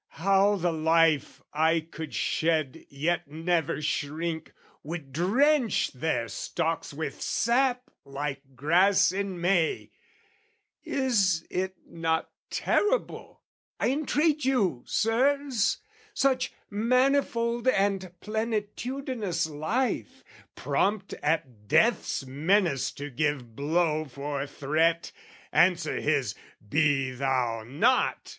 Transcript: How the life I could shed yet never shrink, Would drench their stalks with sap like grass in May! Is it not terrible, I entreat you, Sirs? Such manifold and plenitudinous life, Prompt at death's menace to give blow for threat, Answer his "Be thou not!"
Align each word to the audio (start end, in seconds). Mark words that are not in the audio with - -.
How 0.17 0.55
the 0.55 0.71
life 0.73 1.43
I 1.53 1.79
could 1.79 2.11
shed 2.15 2.87
yet 2.89 3.27
never 3.29 3.83
shrink, 3.83 4.51
Would 4.81 5.13
drench 5.13 5.91
their 5.91 6.27
stalks 6.27 6.91
with 6.91 7.21
sap 7.21 7.83
like 8.03 8.55
grass 8.55 9.11
in 9.11 9.39
May! 9.39 9.91
Is 10.83 11.45
it 11.51 11.75
not 11.85 12.31
terrible, 12.49 13.43
I 13.79 13.91
entreat 13.91 14.43
you, 14.43 14.81
Sirs? 14.87 15.77
Such 16.15 16.51
manifold 16.71 17.67
and 17.67 18.11
plenitudinous 18.21 19.45
life, 19.47 20.23
Prompt 20.55 21.13
at 21.21 21.67
death's 21.67 22.25
menace 22.25 22.91
to 22.93 23.11
give 23.11 23.55
blow 23.55 24.05
for 24.05 24.47
threat, 24.47 25.11
Answer 25.51 25.99
his 26.01 26.33
"Be 26.67 27.11
thou 27.11 27.63
not!" 27.63 28.29